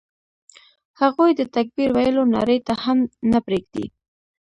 هغوی 1.01 1.31
د 1.35 1.41
تکبیر 1.55 1.89
ویلو 1.95 2.23
نارې 2.33 2.57
ته 2.67 2.73
هم 2.83 2.97
نه 3.31 3.39
پرېږدي. 3.45 3.85